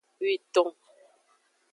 Witon. 0.21 0.67